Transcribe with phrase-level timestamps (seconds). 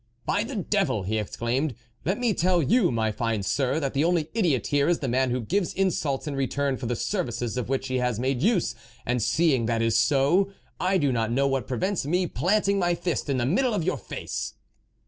[0.25, 1.75] "By the devil!" he exclaimed,"
[2.07, 5.29] let me tell you, my fine sir, that the only idiot here is the man
[5.29, 8.73] who gives insults in re turn for the services of which he has made use,
[9.05, 13.29] and seeing that is so, I do not know what prevents me planting my fist
[13.29, 14.55] in the middle of your face."